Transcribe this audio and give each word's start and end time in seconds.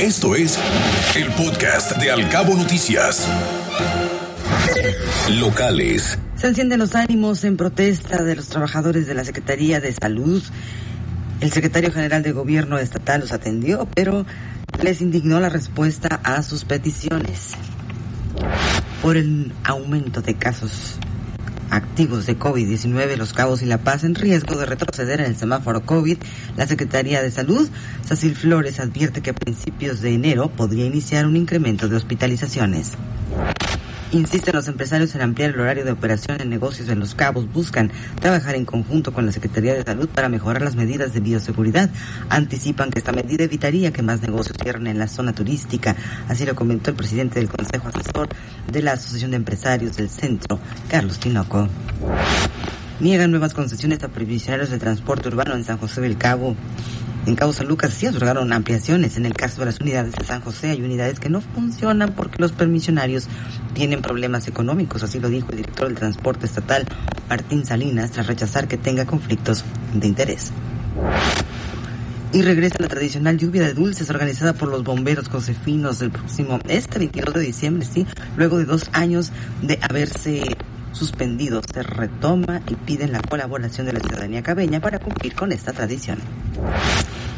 Esto 0.00 0.36
es 0.36 0.56
el 1.16 1.26
podcast 1.32 1.96
de 1.96 2.12
Alcabo 2.12 2.54
Noticias. 2.54 3.26
Locales. 5.28 6.16
Se 6.36 6.46
encienden 6.46 6.78
los 6.78 6.94
ánimos 6.94 7.42
en 7.42 7.56
protesta 7.56 8.22
de 8.22 8.36
los 8.36 8.46
trabajadores 8.46 9.08
de 9.08 9.14
la 9.14 9.24
Secretaría 9.24 9.80
de 9.80 9.92
Salud. 9.92 10.40
El 11.40 11.50
secretario 11.50 11.90
general 11.90 12.22
de 12.22 12.30
Gobierno 12.30 12.78
estatal 12.78 13.22
los 13.22 13.32
atendió, 13.32 13.88
pero 13.92 14.24
les 14.80 15.00
indignó 15.00 15.40
la 15.40 15.48
respuesta 15.48 16.20
a 16.22 16.44
sus 16.44 16.64
peticiones. 16.64 17.54
Por 19.02 19.16
el 19.16 19.52
aumento 19.64 20.22
de 20.22 20.34
casos 20.34 20.96
activos 21.78 22.26
de 22.26 22.38
COVID-19, 22.38 23.16
Los 23.16 23.32
Cabos 23.32 23.62
y 23.62 23.66
La 23.66 23.78
Paz 23.78 24.04
en 24.04 24.14
riesgo 24.14 24.56
de 24.56 24.66
retroceder 24.66 25.20
en 25.20 25.26
el 25.26 25.36
semáforo 25.36 25.80
COVID, 25.80 26.18
la 26.56 26.66
Secretaría 26.66 27.22
de 27.22 27.30
Salud, 27.30 27.68
Sacil 28.04 28.36
Flores, 28.36 28.80
advierte 28.80 29.22
que 29.22 29.30
a 29.30 29.34
principios 29.34 30.00
de 30.00 30.12
enero 30.12 30.50
podría 30.50 30.84
iniciar 30.84 31.26
un 31.26 31.36
incremento 31.36 31.88
de 31.88 31.96
hospitalizaciones. 31.96 32.92
Insisten 34.10 34.54
los 34.54 34.68
empresarios 34.68 35.14
en 35.14 35.20
ampliar 35.20 35.50
el 35.50 35.60
horario 35.60 35.84
de 35.84 35.92
operación 35.92 36.40
en 36.40 36.48
negocios 36.48 36.88
en 36.88 36.98
Los 36.98 37.14
Cabos. 37.14 37.52
Buscan 37.52 37.92
trabajar 38.20 38.54
en 38.54 38.64
conjunto 38.64 39.12
con 39.12 39.26
la 39.26 39.32
Secretaría 39.32 39.74
de 39.74 39.84
Salud 39.84 40.08
para 40.08 40.30
mejorar 40.30 40.62
las 40.62 40.76
medidas 40.76 41.12
de 41.12 41.20
bioseguridad. 41.20 41.90
Anticipan 42.30 42.90
que 42.90 43.00
esta 43.00 43.12
medida 43.12 43.44
evitaría 43.44 43.92
que 43.92 44.00
más 44.00 44.22
negocios 44.22 44.56
cierren 44.62 44.86
en 44.86 44.98
la 44.98 45.08
zona 45.08 45.34
turística. 45.34 45.94
Así 46.26 46.46
lo 46.46 46.54
comentó 46.54 46.88
el 46.88 46.96
presidente 46.96 47.38
del 47.38 47.50
Consejo 47.50 47.88
Asesor 47.88 48.30
de 48.72 48.82
la 48.82 48.92
Asociación 48.92 49.32
de 49.32 49.36
Empresarios 49.36 49.98
del 49.98 50.08
Centro, 50.08 50.58
Carlos 50.88 51.18
Tinoco. 51.18 51.68
Niegan 53.00 53.30
nuevas 53.30 53.52
concesiones 53.52 54.02
a 54.04 54.08
previsionarios 54.08 54.70
de 54.70 54.78
transporte 54.78 55.28
urbano 55.28 55.54
en 55.54 55.64
San 55.64 55.76
José 55.76 56.00
del 56.00 56.16
Cabo. 56.16 56.56
En 57.26 57.36
Cabo 57.36 57.52
San 57.52 57.68
Lucas 57.68 57.92
sí 57.92 58.06
otorgaron 58.06 58.52
ampliaciones. 58.52 59.16
En 59.16 59.26
el 59.26 59.34
caso 59.34 59.60
de 59.60 59.66
las 59.66 59.80
unidades 59.80 60.12
de 60.12 60.24
San 60.24 60.40
José 60.40 60.70
hay 60.70 60.82
unidades 60.82 61.20
que 61.20 61.28
no 61.28 61.40
funcionan 61.40 62.14
porque 62.14 62.36
los 62.38 62.52
permisionarios 62.52 63.28
tienen 63.74 64.00
problemas 64.00 64.48
económicos, 64.48 65.02
así 65.02 65.20
lo 65.20 65.28
dijo 65.28 65.50
el 65.50 65.58
director 65.58 65.88
del 65.88 65.96
transporte 65.96 66.46
estatal, 66.46 66.86
Martín 67.28 67.66
Salinas, 67.66 68.12
tras 68.12 68.26
rechazar 68.26 68.66
que 68.66 68.78
tenga 68.78 69.04
conflictos 69.04 69.64
de 69.94 70.06
interés. 70.06 70.52
Y 72.32 72.42
regresa 72.42 72.76
la 72.78 72.88
tradicional 72.88 73.38
lluvia 73.38 73.62
de 73.62 73.74
dulces 73.74 74.10
organizada 74.10 74.52
por 74.52 74.68
los 74.68 74.84
bomberos 74.84 75.28
josefinos 75.28 76.00
el 76.02 76.10
próximo, 76.10 76.58
este 76.68 76.98
22 76.98 77.34
de 77.34 77.40
diciembre, 77.40 77.86
sí, 77.90 78.06
luego 78.36 78.58
de 78.58 78.64
dos 78.64 78.90
años 78.92 79.32
de 79.62 79.78
haberse 79.82 80.42
suspendido, 80.92 81.62
se 81.72 81.82
retoma 81.82 82.60
y 82.68 82.74
piden 82.74 83.12
la 83.12 83.20
colaboración 83.22 83.86
de 83.86 83.92
la 83.92 84.00
ciudadanía 84.00 84.42
cabeña 84.42 84.80
para 84.80 84.98
cumplir 84.98 85.34
con 85.34 85.52
esta 85.52 85.72
tradición 85.72 86.18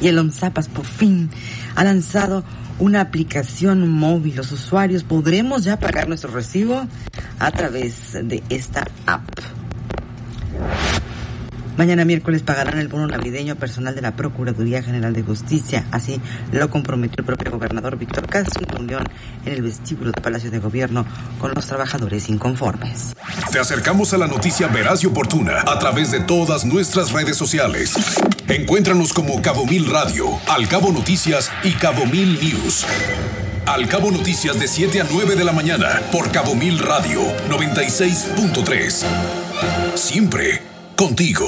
y 0.00 0.08
el 0.08 0.18
OMSAPAS 0.18 0.68
por 0.68 0.84
fin 0.84 1.30
ha 1.74 1.84
lanzado 1.84 2.44
una 2.78 3.00
aplicación 3.00 3.88
móvil. 3.88 4.36
Los 4.36 4.52
usuarios 4.52 5.04
podremos 5.04 5.64
ya 5.64 5.78
pagar 5.78 6.08
nuestro 6.08 6.30
recibo 6.30 6.86
a 7.38 7.50
través 7.50 8.12
de 8.12 8.42
esta 8.48 8.84
app. 9.06 9.28
Mañana 11.76 12.06
miércoles 12.06 12.40
pagarán 12.40 12.78
el 12.78 12.88
bono 12.88 13.06
navideño 13.06 13.56
personal 13.56 13.94
de 13.94 14.00
la 14.00 14.16
Procuraduría 14.16 14.82
General 14.82 15.12
de 15.12 15.22
Justicia. 15.22 15.84
Así 15.90 16.18
lo 16.50 16.70
comprometió 16.70 17.16
el 17.18 17.26
propio 17.26 17.50
gobernador 17.50 17.98
Víctor 17.98 18.26
Castro 18.26 18.62
en 18.66 18.68
reunión 18.74 19.04
en 19.44 19.52
el 19.52 19.60
vestíbulo 19.60 20.10
de 20.10 20.22
Palacio 20.22 20.50
de 20.50 20.58
Gobierno 20.58 21.04
con 21.38 21.52
los 21.54 21.66
trabajadores 21.66 22.30
inconformes. 22.30 23.14
Te 23.52 23.58
acercamos 23.58 24.14
a 24.14 24.18
la 24.18 24.26
noticia 24.26 24.68
veraz 24.68 25.04
y 25.04 25.06
oportuna 25.06 25.60
a 25.66 25.78
través 25.78 26.10
de 26.10 26.20
todas 26.20 26.64
nuestras 26.64 27.12
redes 27.12 27.36
sociales. 27.36 27.94
Encuéntranos 28.48 29.12
como 29.12 29.42
Cabo 29.42 29.66
Mil 29.66 29.90
Radio, 29.90 30.26
Al 30.46 30.68
Cabo 30.68 30.92
Noticias 30.92 31.50
y 31.64 31.72
Cabo 31.72 32.06
Mil 32.06 32.38
News. 32.40 32.86
Al 33.66 33.88
Cabo 33.88 34.12
Noticias 34.12 34.60
de 34.60 34.68
7 34.68 35.00
a 35.00 35.06
9 35.10 35.34
de 35.34 35.42
la 35.42 35.50
mañana 35.52 36.00
por 36.12 36.30
Cabo 36.30 36.54
Mil 36.54 36.78
Radio 36.78 37.22
96.3. 37.48 39.04
Siempre 39.96 40.62
contigo. 40.94 41.46